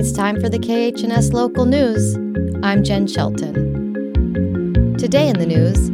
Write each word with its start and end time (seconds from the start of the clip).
It's 0.00 0.12
time 0.12 0.40
for 0.40 0.48
the 0.48 0.58
KHNS 0.58 1.34
local 1.34 1.66
news. 1.66 2.16
I'm 2.64 2.82
Jen 2.82 3.06
Shelton. 3.06 4.96
Today 4.96 5.28
in 5.28 5.38
the 5.38 5.44
news, 5.44 5.90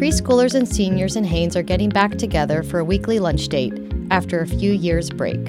preschoolers 0.00 0.54
and 0.54 0.66
seniors 0.66 1.16
in 1.16 1.24
Haines 1.24 1.54
are 1.54 1.62
getting 1.62 1.90
back 1.90 2.16
together 2.16 2.62
for 2.62 2.78
a 2.78 2.84
weekly 2.84 3.18
lunch 3.18 3.48
date 3.48 3.74
after 4.10 4.40
a 4.40 4.46
few 4.46 4.72
years' 4.72 5.10
break. 5.10 5.44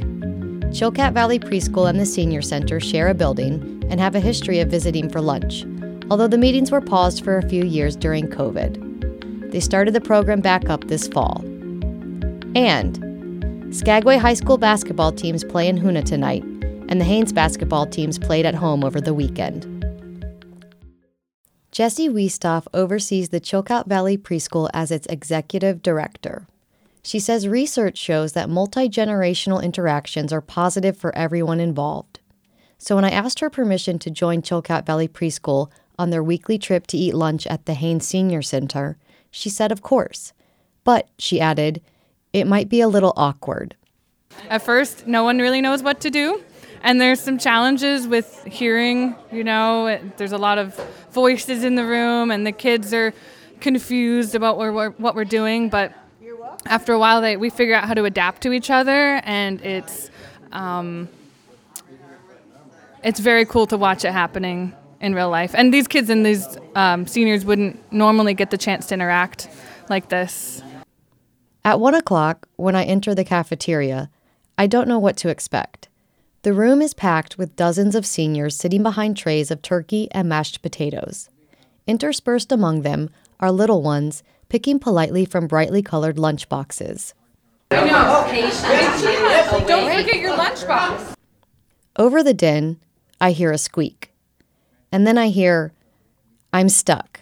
Chilkat 0.74 1.14
Valley 1.14 1.40
Preschool 1.40 1.90
and 1.90 1.98
the 1.98 2.06
Senior 2.06 2.42
Center 2.42 2.82
share 2.82 3.08
a 3.08 3.14
building 3.14 3.82
and 3.90 4.02
have 4.02 4.16
a 4.16 4.20
history 4.20 4.60
of 4.60 4.68
visiting 4.68 5.10
for 5.10 5.22
lunch, 5.22 5.64
although 6.12 6.28
the 6.28 6.38
meetings 6.38 6.72
were 6.72 6.82
paused 6.82 7.24
for 7.24 7.38
a 7.38 7.48
few 7.48 7.64
years 7.64 7.96
during 7.96 8.28
COVID. 8.28 9.50
They 9.54 9.62
started 9.62 9.94
the 9.94 10.02
program 10.02 10.42
back 10.42 10.70
up 10.70 10.84
this 10.88 11.08
fall. 11.08 11.40
And 12.54 13.00
Skagway 13.74 14.18
High 14.18 14.34
School 14.34 14.58
basketball 14.58 15.14
teams 15.14 15.46
play 15.46 15.70
in 15.70 15.78
Hoonah 15.78 16.04
tonight, 16.04 16.44
and 16.88 17.00
the 17.00 17.06
Haines 17.06 17.34
basketball 17.34 17.86
teams 17.86 18.18
played 18.20 18.46
at 18.46 18.56
home 18.56 18.84
over 18.84 19.00
the 19.00 19.14
weekend. 19.14 19.74
Jessie 21.72 22.10
Wiestoff 22.10 22.66
oversees 22.74 23.30
the 23.30 23.42
Chilkat 23.42 23.88
Valley 23.88 24.18
Preschool 24.18 24.70
as 24.74 24.90
its 24.90 25.06
executive 25.08 25.84
director. 25.84 26.48
She 27.04 27.20
says 27.20 27.48
research 27.48 27.98
shows 27.98 28.34
that 28.34 28.50
multi 28.50 28.90
generational 28.90 29.64
interactions 29.64 30.34
are 30.34 30.42
positive 30.42 30.98
for 30.98 31.16
everyone 31.16 31.60
involved. 31.60 32.20
So 32.78 32.96
when 32.96 33.06
I 33.06 33.12
asked 33.12 33.40
her 33.40 33.50
permission 33.50 34.00
to 34.00 34.10
join 34.12 34.42
Chilkat 34.42 34.86
Valley 34.86 35.08
Preschool 35.08 35.70
on 36.00 36.10
their 36.10 36.24
weekly 36.24 36.58
trip 36.58 36.88
to 36.88 36.98
eat 36.98 37.14
lunch 37.14 37.48
at 37.48 37.66
the 37.66 37.74
Haines 37.74 38.08
Senior 38.08 38.42
Center, 38.42 38.98
she 39.32 39.50
said, 39.50 39.72
of 39.72 39.82
course. 39.82 40.34
But, 40.84 41.10
she 41.18 41.40
added, 41.40 41.82
it 42.34 42.48
might 42.48 42.70
be 42.70 42.82
a 42.82 42.88
little 42.88 43.14
awkward. 43.16 43.76
At 44.50 44.62
first, 44.62 45.08
no 45.08 45.24
one 45.24 45.40
really 45.40 45.62
knows 45.62 45.82
what 45.82 46.00
to 46.02 46.10
do. 46.10 46.44
And 46.84 47.02
there's 47.02 47.20
some 47.20 47.38
challenges 47.38 48.08
with 48.08 48.44
hearing, 48.46 49.16
you 49.32 49.44
know, 49.44 50.00
there's 50.18 50.32
a 50.32 50.38
lot 50.38 50.58
of 50.58 50.76
voices 51.12 51.64
in 51.64 51.76
the 51.76 51.86
room, 51.86 52.32
and 52.32 52.46
the 52.46 52.52
kids 52.52 52.94
are 52.94 53.14
confused 53.60 54.36
about 54.36 54.58
what 54.58 54.74
we're, 54.74 54.90
what 54.92 55.16
we're 55.16 55.26
doing. 55.26 55.70
But 55.70 55.94
after 56.66 56.94
a 56.94 57.00
while, 57.00 57.22
they, 57.22 57.38
we 57.38 57.50
figure 57.50 57.76
out 57.76 57.86
how 57.86 57.94
to 57.94 58.06
adapt 58.06 58.44
to 58.44 58.54
each 58.54 58.70
other, 58.70 59.22
and 59.24 59.62
it's, 59.62 60.10
um, 60.52 61.10
it's 63.04 63.20
very 63.20 63.46
cool 63.46 63.68
to 63.68 63.78
watch 63.78 64.06
it 64.06 64.12
happening 64.12 64.74
in 65.00 65.14
real 65.14 65.30
life. 65.30 65.54
And 65.56 65.74
these 65.74 65.88
kids 65.88 66.10
and 66.10 66.26
these 66.26 66.46
um, 66.76 67.06
seniors 67.08 67.46
wouldn't 67.46 67.92
normally 67.92 68.34
get 68.34 68.52
the 68.52 68.58
chance 68.58 68.88
to 68.88 68.94
interact 68.94 69.50
like 69.90 70.10
this. 70.10 70.62
At 71.64 71.80
one 71.80 71.96
o'clock, 71.96 72.48
when 72.56 72.76
I 72.76 72.84
enter 72.84 73.14
the 73.14 73.26
cafeteria, 73.26 74.10
I 74.58 74.68
don't 74.68 74.88
know 74.88 75.00
what 75.00 75.18
to 75.18 75.30
expect. 75.30 75.90
The 76.44 76.54
room 76.54 76.82
is 76.82 76.94
packed 76.94 77.38
with 77.38 77.56
dozens 77.56 77.96
of 77.96 78.06
seniors 78.06 78.56
sitting 78.56 78.84
behind 78.84 79.18
trays 79.18 79.52
of 79.52 79.62
turkey 79.62 80.08
and 80.12 80.30
mashed 80.30 80.62
potatoes. 80.62 81.30
Interspersed 81.88 82.52
among 82.52 82.82
them 82.82 83.10
are 83.40 83.52
little 83.52 83.82
ones 83.82 84.24
picking 84.50 84.80
politely 84.80 85.26
from 85.26 85.48
brightly 85.48 85.82
colored 85.82 86.18
lunch 86.18 86.48
boxes. 86.48 87.14
Don't 87.70 87.90
forget 89.96 90.20
your 90.20 90.38
lunchbox. 90.38 91.16
Over 91.98 92.24
the 92.24 92.34
din, 92.34 92.80
I 93.20 93.32
hear 93.32 93.52
a 93.52 93.58
squeak. 93.58 94.14
And 94.92 95.06
then 95.06 95.18
I 95.18 95.30
hear, 95.30 95.74
I'm 96.54 96.70
stuck. 96.70 97.22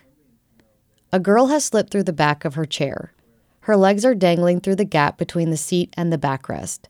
A 1.11 1.19
girl 1.19 1.47
has 1.47 1.63
slipped 1.65 1.91
through 1.91 2.03
the 2.03 2.13
back 2.13 2.45
of 2.45 2.55
her 2.55 2.65
chair. 2.65 3.13
Her 3.61 3.77
legs 3.77 4.05
are 4.05 4.13
dangling 4.13 4.59
through 4.59 4.75
the 4.75 4.85
gap 4.85 5.17
between 5.17 5.49
the 5.49 5.57
seat 5.57 5.93
and 5.97 6.11
the 6.11 6.17
backrest. 6.17 6.81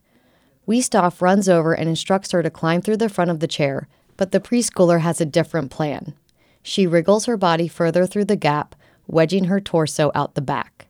Wiestoff 0.67 1.21
runs 1.21 1.47
over 1.47 1.73
and 1.73 1.87
instructs 1.87 2.31
her 2.31 2.41
to 2.41 2.49
climb 2.49 2.81
through 2.81 2.97
the 2.97 3.09
front 3.09 3.31
of 3.31 3.39
the 3.39 3.47
chair, 3.47 3.87
but 4.17 4.31
the 4.31 4.39
preschooler 4.39 5.01
has 5.01 5.21
a 5.21 5.25
different 5.25 5.71
plan. 5.71 6.13
She 6.63 6.87
wriggles 6.87 7.25
her 7.25 7.37
body 7.37 7.67
further 7.67 8.07
through 8.07 8.25
the 8.25 8.35
gap, 8.35 8.75
wedging 9.07 9.45
her 9.45 9.61
torso 9.61 10.11
out 10.15 10.33
the 10.33 10.41
back. 10.41 10.87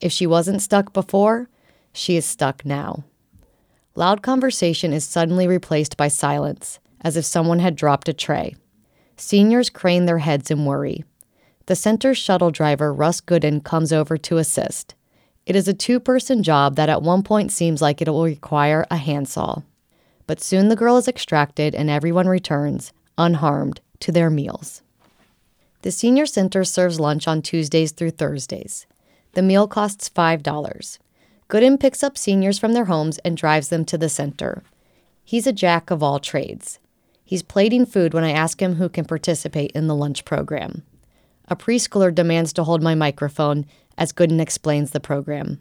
If 0.00 0.12
she 0.12 0.26
wasn't 0.26 0.62
stuck 0.62 0.92
before, 0.92 1.50
she 1.92 2.16
is 2.16 2.24
stuck 2.24 2.64
now. 2.64 3.04
Loud 3.94 4.22
conversation 4.22 4.92
is 4.92 5.04
suddenly 5.04 5.46
replaced 5.46 5.96
by 5.96 6.08
silence, 6.08 6.78
as 7.02 7.16
if 7.16 7.24
someone 7.24 7.58
had 7.58 7.76
dropped 7.76 8.08
a 8.08 8.12
tray. 8.12 8.56
Seniors 9.16 9.68
crane 9.68 10.06
their 10.06 10.18
heads 10.18 10.50
in 10.50 10.64
worry. 10.64 11.04
The 11.66 11.76
center's 11.76 12.16
shuttle 12.16 12.50
driver, 12.50 12.94
Russ 12.94 13.20
Gooden, 13.20 13.62
comes 13.62 13.92
over 13.92 14.16
to 14.16 14.38
assist. 14.38 14.94
It 15.48 15.56
is 15.56 15.66
a 15.66 15.72
two 15.72 15.98
person 15.98 16.42
job 16.42 16.76
that 16.76 16.90
at 16.90 17.00
one 17.00 17.22
point 17.22 17.50
seems 17.50 17.80
like 17.80 18.02
it 18.02 18.08
will 18.10 18.24
require 18.24 18.86
a 18.90 18.98
handsaw. 18.98 19.62
But 20.26 20.42
soon 20.42 20.68
the 20.68 20.76
girl 20.76 20.98
is 20.98 21.08
extracted 21.08 21.74
and 21.74 21.88
everyone 21.88 22.28
returns, 22.28 22.92
unharmed, 23.16 23.80
to 24.00 24.12
their 24.12 24.28
meals. 24.28 24.82
The 25.80 25.90
Senior 25.90 26.26
Center 26.26 26.64
serves 26.64 27.00
lunch 27.00 27.26
on 27.26 27.40
Tuesdays 27.40 27.92
through 27.92 28.10
Thursdays. 28.10 28.86
The 29.32 29.40
meal 29.40 29.66
costs 29.66 30.10
$5. 30.10 30.98
Gooden 31.48 31.80
picks 31.80 32.02
up 32.02 32.18
seniors 32.18 32.58
from 32.58 32.74
their 32.74 32.84
homes 32.84 33.16
and 33.24 33.34
drives 33.34 33.70
them 33.70 33.86
to 33.86 33.96
the 33.96 34.10
center. 34.10 34.62
He's 35.24 35.46
a 35.46 35.52
jack 35.52 35.90
of 35.90 36.02
all 36.02 36.18
trades. 36.18 36.78
He's 37.24 37.42
plating 37.42 37.86
food 37.86 38.12
when 38.12 38.24
I 38.24 38.32
ask 38.32 38.60
him 38.60 38.74
who 38.74 38.90
can 38.90 39.06
participate 39.06 39.70
in 39.70 39.86
the 39.86 39.94
lunch 39.94 40.26
program. 40.26 40.82
A 41.48 41.56
preschooler 41.56 42.14
demands 42.14 42.52
to 42.52 42.64
hold 42.64 42.82
my 42.82 42.94
microphone 42.94 43.64
as 43.98 44.12
Gooden 44.12 44.40
explains 44.40 44.92
the 44.92 45.00
program. 45.00 45.60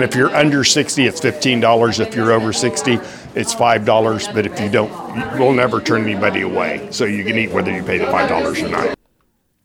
If 0.00 0.14
you're 0.14 0.34
under 0.34 0.64
60, 0.64 1.06
it's 1.06 1.20
$15. 1.20 2.00
If 2.00 2.14
you're 2.14 2.32
over 2.32 2.52
60, 2.52 2.94
it's 3.34 3.54
$5. 3.54 4.34
But 4.34 4.46
if 4.46 4.58
you 4.58 4.70
don't, 4.70 4.90
we'll 5.38 5.52
never 5.52 5.80
turn 5.80 6.02
anybody 6.02 6.40
away. 6.40 6.88
So 6.90 7.04
you 7.04 7.22
can 7.22 7.36
eat 7.36 7.50
whether 7.50 7.70
you 7.70 7.82
pay 7.82 7.98
the 7.98 8.06
$5 8.06 8.64
or 8.64 8.68
not. 8.68 8.98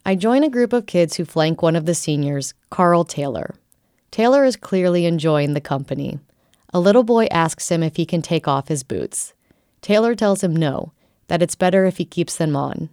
I 0.06 0.16
join 0.16 0.44
a 0.44 0.50
group 0.50 0.74
of 0.74 0.86
kids 0.86 1.16
who 1.16 1.26
flank 1.26 1.62
one 1.62 1.76
of 1.76 1.86
the 1.86 1.96
seniors, 1.96 2.54
Carl 2.70 3.06
Taylor. 3.06 3.56
Taylor 4.12 4.44
is 4.44 4.56
clearly 4.56 5.06
enjoying 5.06 5.54
the 5.54 5.62
company. 5.62 6.20
A 6.74 6.80
little 6.80 7.04
boy 7.04 7.26
asks 7.32 7.72
him 7.72 7.82
if 7.82 7.96
he 7.96 8.06
can 8.06 8.22
take 8.22 8.48
off 8.48 8.68
his 8.68 8.84
boots. 8.84 9.34
Taylor 9.82 10.16
tells 10.16 10.44
him 10.44 10.56
no, 10.56 10.92
that 11.28 11.42
it's 11.42 11.56
better 11.56 11.86
if 11.86 11.98
he 11.98 12.06
keeps 12.06 12.36
them 12.36 12.56
on. 12.56 12.90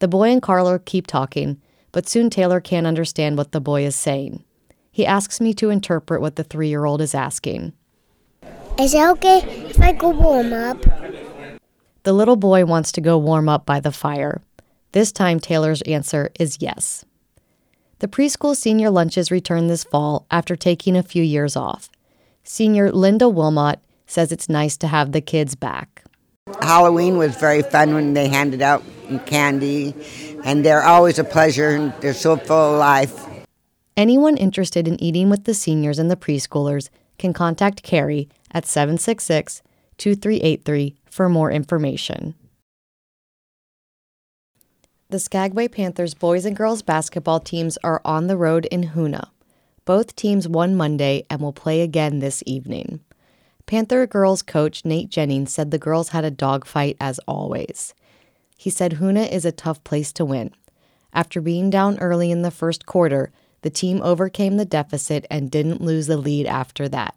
The 0.00 0.08
boy 0.08 0.30
and 0.30 0.40
Carl 0.40 0.78
keep 0.78 1.06
talking, 1.06 1.60
but 1.92 2.08
soon 2.08 2.30
Taylor 2.30 2.60
can't 2.60 2.86
understand 2.86 3.36
what 3.36 3.52
the 3.52 3.60
boy 3.60 3.84
is 3.84 3.96
saying. 3.96 4.44
He 4.90 5.06
asks 5.06 5.40
me 5.40 5.54
to 5.54 5.70
interpret 5.70 6.20
what 6.20 6.36
the 6.36 6.44
three 6.44 6.68
year 6.68 6.84
old 6.84 7.00
is 7.00 7.14
asking. 7.14 7.72
Is 8.78 8.94
it 8.94 9.02
okay 9.10 9.40
if 9.68 9.80
I 9.80 9.92
go 9.92 10.10
warm 10.10 10.52
up? 10.52 10.82
The 12.02 12.12
little 12.12 12.36
boy 12.36 12.64
wants 12.64 12.92
to 12.92 13.00
go 13.00 13.18
warm 13.18 13.48
up 13.48 13.66
by 13.66 13.80
the 13.80 13.92
fire. 13.92 14.40
This 14.92 15.12
time, 15.12 15.38
Taylor's 15.38 15.82
answer 15.82 16.30
is 16.40 16.58
yes. 16.60 17.04
The 17.98 18.08
preschool 18.08 18.56
senior 18.56 18.90
lunches 18.90 19.30
return 19.30 19.66
this 19.66 19.84
fall 19.84 20.26
after 20.30 20.56
taking 20.56 20.96
a 20.96 21.02
few 21.02 21.22
years 21.22 21.54
off. 21.56 21.90
Senior 22.42 22.90
Linda 22.90 23.28
Wilmot 23.28 23.78
says 24.06 24.32
it's 24.32 24.48
nice 24.48 24.76
to 24.78 24.86
have 24.88 25.12
the 25.12 25.20
kids 25.20 25.54
back. 25.54 26.02
Halloween 26.62 27.18
was 27.18 27.36
very 27.36 27.62
fun 27.62 27.94
when 27.94 28.14
they 28.14 28.28
handed 28.28 28.62
out 28.62 28.82
candy, 29.18 29.94
and 30.44 30.64
they're 30.64 30.84
always 30.84 31.18
a 31.18 31.24
pleasure, 31.24 31.70
and 31.70 31.92
they're 32.00 32.14
so 32.14 32.36
full 32.36 32.74
of 32.74 32.78
life. 32.78 33.26
Anyone 33.96 34.36
interested 34.36 34.86
in 34.86 35.02
eating 35.02 35.28
with 35.28 35.44
the 35.44 35.52
seniors 35.52 35.98
and 35.98 36.10
the 36.10 36.16
preschoolers 36.16 36.88
can 37.18 37.32
contact 37.32 37.82
Carrie 37.82 38.28
at 38.52 38.64
766 38.64 39.62
2383 39.98 40.94
for 41.10 41.28
more 41.28 41.50
information. 41.50 42.34
The 45.10 45.18
Skagway 45.18 45.66
Panthers 45.68 46.14
boys 46.14 46.44
and 46.44 46.56
girls 46.56 46.82
basketball 46.82 47.40
teams 47.40 47.76
are 47.82 48.00
on 48.04 48.28
the 48.28 48.36
road 48.36 48.66
in 48.66 48.90
Hoonah. 48.94 49.28
Both 49.84 50.14
teams 50.14 50.46
won 50.46 50.76
Monday 50.76 51.24
and 51.28 51.40
will 51.40 51.52
play 51.52 51.80
again 51.80 52.20
this 52.20 52.44
evening. 52.46 53.00
Panther 53.66 54.06
girls 54.06 54.40
coach 54.40 54.84
Nate 54.84 55.10
Jennings 55.10 55.52
said 55.52 55.70
the 55.70 55.78
girls 55.78 56.10
had 56.10 56.24
a 56.24 56.30
dogfight 56.30 56.96
as 57.00 57.18
always. 57.26 57.92
He 58.60 58.68
said 58.68 58.96
Hoonah 58.96 59.32
is 59.32 59.46
a 59.46 59.52
tough 59.52 59.82
place 59.84 60.12
to 60.12 60.22
win. 60.22 60.50
After 61.14 61.40
being 61.40 61.70
down 61.70 61.98
early 61.98 62.30
in 62.30 62.42
the 62.42 62.50
first 62.50 62.84
quarter, 62.84 63.32
the 63.62 63.70
team 63.70 64.02
overcame 64.02 64.58
the 64.58 64.66
deficit 64.66 65.24
and 65.30 65.50
didn't 65.50 65.80
lose 65.80 66.08
the 66.08 66.18
lead 66.18 66.44
after 66.44 66.86
that. 66.90 67.14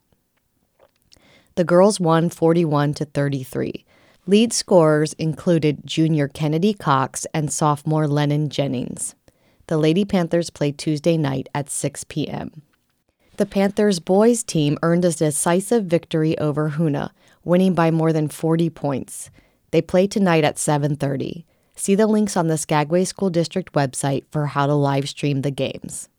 The 1.56 1.66
girls 1.66 2.00
won 2.00 2.30
41 2.30 2.94
to 2.94 3.04
33. 3.04 3.84
Lead 4.25 4.54
scorers 4.54 5.12
included 5.19 5.86
junior 5.86 6.30
Kennedy 6.30 6.74
Cox 6.74 7.28
and 7.34 7.51
sophomore 7.51 8.07
Lennon 8.07 8.48
Jennings. 8.48 9.13
The 9.68 9.78
Lady 9.78 10.06
Panthers 10.06 10.50
played 10.50 10.78
Tuesday 10.78 11.18
night 11.18 11.50
at 11.54 11.69
6 11.69 12.06
p.m. 12.06 12.62
The 13.36 13.45
Panthers 13.45 14.00
boys 14.00 14.45
team 14.45 14.78
earned 14.81 15.04
a 15.04 15.12
decisive 15.12 15.84
victory 15.88 16.38
over 16.38 16.69
Hoonah, 16.69 17.10
winning 17.44 17.74
by 17.74 17.92
more 17.92 18.13
than 18.13 18.30
40 18.30 18.69
points. 18.69 19.30
They 19.73 19.81
play 19.81 20.05
tonight 20.05 20.43
at 20.43 20.59
7:30. 20.59 21.45
See 21.75 21.95
the 21.95 22.05
links 22.05 22.37
on 22.37 22.45
the 22.45 22.59
Skagway 22.59 23.05
School 23.05 23.31
District 23.31 23.73
website 23.73 24.23
for 24.29 24.45
how 24.45 24.67
to 24.67 24.75
live 24.75 25.09
stream 25.09 25.41
the 25.41 25.49
games. 25.49 26.09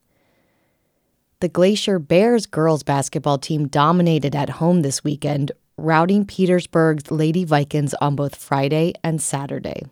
The 1.38 1.48
Glacier 1.48 2.00
Bears 2.00 2.46
girls 2.46 2.82
basketball 2.82 3.38
team 3.38 3.68
dominated 3.68 4.34
at 4.34 4.58
home 4.58 4.82
this 4.82 5.04
weekend, 5.04 5.52
routing 5.76 6.24
Petersburg's 6.24 7.12
Lady 7.12 7.44
Vikings 7.44 7.94
on 8.00 8.16
both 8.16 8.34
Friday 8.34 8.92
and 9.04 9.22
Saturday. 9.22 9.82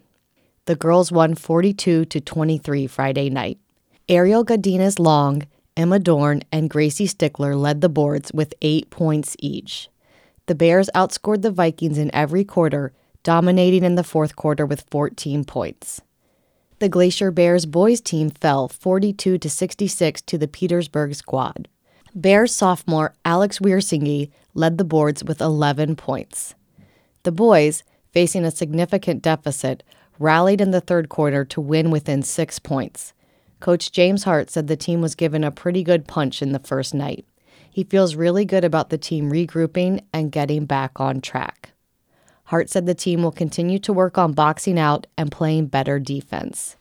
The 0.65 0.75
girls 0.75 1.13
won 1.13 1.37
42 1.37 2.07
to 2.07 2.21
23 2.21 2.89
Friday 2.89 3.31
night. 3.31 3.61
Ariel 4.09 4.45
Godinez 4.45 4.99
Long, 4.99 5.45
Emma 5.77 6.01
Dorn, 6.01 6.43
and 6.51 6.69
Gracie 6.69 7.07
Stickler 7.07 7.55
led 7.55 7.81
the 7.81 7.89
boards 7.89 8.33
with 8.35 8.55
eight 8.61 8.91
points 8.91 9.37
each. 9.39 9.89
The 10.47 10.57
Bears 10.57 10.91
outscored 10.97 11.43
the 11.43 11.53
Vikings 11.53 11.97
in 11.97 12.13
every 12.13 12.43
quarter, 12.43 12.93
dominating 13.23 13.85
in 13.85 13.95
the 13.95 14.05
fourth 14.05 14.37
quarter 14.37 14.67
with 14.67 14.87
14 14.91 15.45
points. 15.45 16.01
The 16.79 16.89
Glacier 16.89 17.31
Bears 17.31 17.65
boys 17.65 18.01
team 18.01 18.31
fell 18.31 18.67
42 18.69 19.39
to 19.39 19.49
66 19.49 20.23
to 20.23 20.37
the 20.37 20.49
Petersburg 20.49 21.15
squad. 21.15 21.69
Bears 22.15 22.53
sophomore 22.53 23.15
Alex 23.25 23.61
Weirsingi 23.61 24.31
led 24.55 24.79
the 24.79 24.85
boards 24.85 25.23
with 25.25 25.41
11 25.41 25.97
points. 25.97 26.55
The 27.23 27.33
boys, 27.33 27.85
facing 28.13 28.45
a 28.45 28.51
significant 28.51 29.23
deficit, 29.23 29.83
rallied 30.19 30.61
in 30.61 30.73
the 30.73 30.81
third 30.81 31.09
quarter 31.09 31.45
to 31.45 31.61
win 31.61 31.91
within 31.91 32.23
six 32.23 32.59
points. 32.59 33.13
Coach 33.61 33.93
James 33.93 34.25
Hart 34.25 34.51
said 34.51 34.67
the 34.67 34.77
team 34.77 35.01
was 35.01 35.15
given 35.15 35.45
a 35.45 35.51
pretty 35.51 35.85
good 35.85 36.09
punch 36.09 36.43
in 36.43 36.53
the 36.53 36.59
first 36.59 36.95
night. 36.95 37.25
He 37.71 37.85
feels 37.85 38.17
really 38.17 38.45
good 38.45 38.65
about 38.65 38.91
the 38.91 38.99
team 38.99 39.31
regrouping 39.31 40.03
and 40.13 40.33
getting 40.33 40.67
back 40.67 41.01
on 41.01 41.21
track. 41.21 41.72
Hart 42.53 42.69
said 42.69 42.85
the 42.85 42.95
team 42.95 43.23
will 43.23 43.33
continue 43.33 43.79
to 43.79 43.95
work 43.95 44.19
on 44.19 44.35
boxing 44.35 44.79
out 44.79 45.07
and 45.17 45.33
playing 45.33 45.69
better 45.69 45.99
defense. 45.99 46.77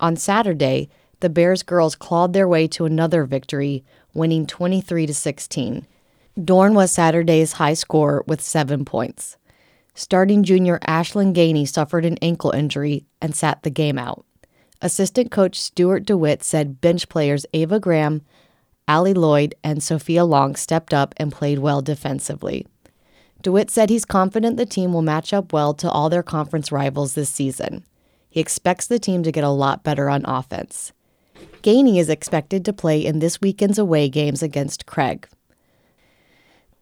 On 0.00 0.16
Saturday, 0.16 0.88
the 1.20 1.28
Bears 1.28 1.62
girls 1.62 1.94
clawed 1.94 2.32
their 2.32 2.48
way 2.48 2.66
to 2.68 2.86
another 2.86 3.26
victory, 3.26 3.84
winning 4.14 4.46
23 4.46 5.04
to 5.04 5.12
16. 5.12 5.86
Dorn 6.42 6.72
was 6.72 6.90
Saturday's 6.90 7.52
high 7.52 7.74
scorer 7.74 8.24
with 8.26 8.40
7 8.40 8.86
points. 8.86 9.36
Starting 9.94 10.42
junior 10.42 10.78
Ashlyn 10.88 11.34
Gainey 11.34 11.68
suffered 11.68 12.06
an 12.06 12.16
ankle 12.22 12.52
injury 12.52 13.04
and 13.20 13.36
sat 13.36 13.64
the 13.64 13.70
game 13.70 13.98
out. 13.98 14.24
Assistant 14.80 15.30
coach 15.30 15.60
Stuart 15.60 16.06
DeWitt 16.06 16.42
said 16.42 16.80
bench 16.80 17.10
players 17.10 17.44
Ava 17.52 17.78
Graham, 17.78 18.22
Allie 18.88 19.12
Lloyd, 19.12 19.54
and 19.62 19.82
Sophia 19.82 20.24
Long 20.24 20.56
stepped 20.56 20.94
up 20.94 21.12
and 21.18 21.30
played 21.30 21.58
well 21.58 21.82
defensively. 21.82 22.66
DeWitt 23.42 23.70
said 23.70 23.88
he's 23.88 24.04
confident 24.04 24.56
the 24.56 24.66
team 24.66 24.92
will 24.92 25.02
match 25.02 25.32
up 25.32 25.52
well 25.52 25.72
to 25.74 25.90
all 25.90 26.10
their 26.10 26.22
conference 26.22 26.72
rivals 26.72 27.14
this 27.14 27.30
season. 27.30 27.84
He 28.28 28.40
expects 28.40 28.86
the 28.86 28.98
team 28.98 29.22
to 29.22 29.32
get 29.32 29.44
a 29.44 29.48
lot 29.48 29.84
better 29.84 30.10
on 30.10 30.24
offense. 30.24 30.92
Gainey 31.62 31.98
is 31.98 32.08
expected 32.08 32.64
to 32.64 32.72
play 32.72 33.04
in 33.04 33.18
this 33.18 33.40
weekend's 33.40 33.78
away 33.78 34.08
games 34.08 34.42
against 34.42 34.86
Craig. 34.86 35.28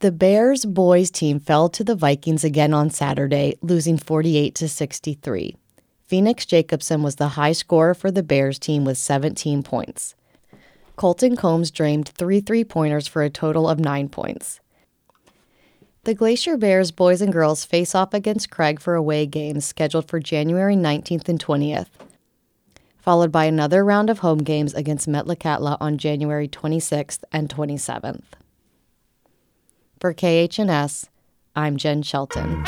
The 0.01 0.13
Bears 0.13 0.65
boys 0.65 1.11
team 1.11 1.41
fell 1.41 1.69
to 1.71 1.83
the 1.83 1.95
Vikings 1.95 2.45
again 2.45 2.75
on 2.75 2.91
Saturday, 2.91 3.57
losing 3.63 3.97
48 3.97 4.55
to 4.57 4.69
63. 4.69 5.57
Phoenix 6.05 6.47
Jacobson 6.47 7.03
was 7.03 7.17
the 7.17 7.29
high 7.29 7.53
scorer 7.53 7.95
for 7.95 8.11
the 8.11 8.23
Bears 8.23 8.59
team 8.59 8.85
with 8.85 8.99
17 8.99 9.63
points. 9.63 10.15
Colton 10.97 11.37
Combs 11.37 11.71
drained 11.71 12.09
three 12.09 12.41
three 12.41 12.65
pointers 12.65 13.07
for 13.07 13.23
a 13.23 13.31
total 13.31 13.69
of 13.69 13.79
nine 13.79 14.09
points. 14.09 14.61
The 16.07 16.15
Glacier 16.15 16.57
Bears 16.57 16.93
boys 16.93 17.21
and 17.21 17.33
girls 17.33 17.65
face 17.65 17.93
off 17.93 18.15
against 18.15 18.49
Craig 18.49 18.79
for 18.79 18.95
away 18.95 19.27
games 19.27 19.65
scheduled 19.65 20.09
for 20.09 20.21
January 20.21 20.77
19th 20.77 21.29
and 21.29 21.45
20th, 21.45 21.89
followed 22.97 23.33
by 23.33 23.47
another 23.47 23.85
round 23.85 24.09
of 24.09 24.21
home 24.21 24.39
games 24.39 24.73
against 24.73 25.09
Metlakatla 25.09 25.77
on 25.81 25.99
January 25.99 26.47
26th 26.47 27.25
and 27.33 27.49
27th. 27.49 28.23
For 29.99 30.15
KHNS, 30.15 31.09
I'm 31.57 31.77
Jen 31.77 32.03
Shelton. 32.03 32.63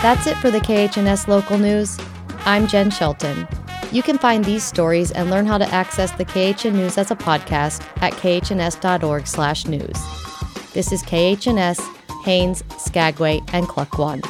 That's 0.00 0.26
it 0.26 0.38
for 0.38 0.50
the 0.50 0.62
KHNS 0.64 1.28
local 1.28 1.58
news. 1.58 1.98
I'm 2.46 2.66
Jen 2.66 2.90
Shelton. 2.90 3.46
You 3.92 4.02
can 4.02 4.16
find 4.16 4.42
these 4.42 4.64
stories 4.64 5.10
and 5.10 5.28
learn 5.28 5.44
how 5.44 5.58
to 5.58 5.68
access 5.68 6.10
the 6.12 6.24
KHN 6.24 6.72
News 6.72 6.96
as 6.96 7.10
a 7.10 7.16
podcast 7.16 7.86
at 8.00 8.14
khns.org 8.14 9.26
slash 9.26 9.66
news. 9.66 9.96
This 10.72 10.92
is 10.92 11.02
KHNS, 11.02 11.78
Haines, 12.24 12.64
Skagway, 12.78 13.42
and 13.52 13.66
Klukwan 13.68 14.24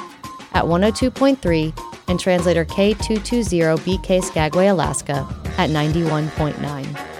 at 0.54 0.64
102.3 0.64 2.08
and 2.08 2.18
translator 2.18 2.64
K220BK 2.64 4.24
Skagway, 4.24 4.66
Alaska 4.66 5.26
at 5.58 5.70
91.9. 5.70 7.11